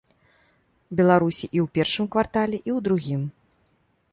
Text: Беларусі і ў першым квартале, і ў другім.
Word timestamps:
Беларусі 1.01 1.43
і 1.47 1.59
ў 1.65 1.67
першым 1.79 2.05
квартале, 2.15 2.57
і 2.63 2.65
ў 2.65 2.79
другім. 2.89 3.21